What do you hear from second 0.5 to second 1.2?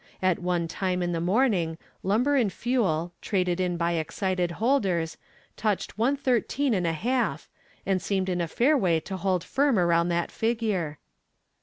time in